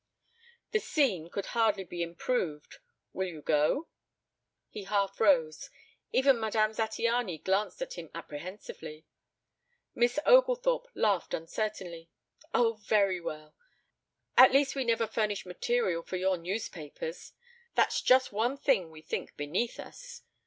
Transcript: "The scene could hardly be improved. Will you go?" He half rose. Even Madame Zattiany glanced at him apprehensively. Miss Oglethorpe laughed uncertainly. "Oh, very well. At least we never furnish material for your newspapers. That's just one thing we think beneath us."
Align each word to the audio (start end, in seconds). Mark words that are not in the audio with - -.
"The 0.71 0.79
scene 0.79 1.29
could 1.29 1.45
hardly 1.53 1.83
be 1.83 2.01
improved. 2.01 2.79
Will 3.13 3.27
you 3.27 3.39
go?" 3.43 3.87
He 4.67 4.85
half 4.85 5.21
rose. 5.21 5.69
Even 6.11 6.39
Madame 6.39 6.71
Zattiany 6.71 7.37
glanced 7.43 7.83
at 7.83 7.93
him 7.99 8.09
apprehensively. 8.15 9.05
Miss 9.93 10.17
Oglethorpe 10.25 10.87
laughed 10.95 11.35
uncertainly. 11.35 12.09
"Oh, 12.51 12.79
very 12.83 13.21
well. 13.21 13.53
At 14.35 14.51
least 14.51 14.73
we 14.75 14.83
never 14.85 15.05
furnish 15.05 15.45
material 15.45 16.01
for 16.01 16.15
your 16.17 16.35
newspapers. 16.35 17.33
That's 17.75 18.01
just 18.01 18.31
one 18.33 18.57
thing 18.57 18.89
we 18.89 19.03
think 19.03 19.37
beneath 19.37 19.79
us." 19.79 20.23